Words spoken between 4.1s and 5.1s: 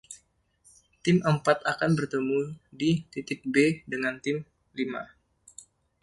tim Lima.